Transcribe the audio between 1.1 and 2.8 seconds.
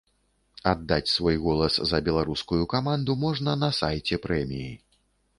свой голас за беларускую